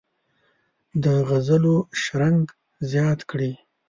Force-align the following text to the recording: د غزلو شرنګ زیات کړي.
د 1.03 1.05
غزلو 1.27 1.75
شرنګ 2.01 2.43
زیات 2.91 3.19
کړي. 3.29 3.51